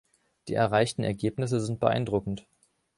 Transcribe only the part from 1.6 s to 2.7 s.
sind beeindruckend!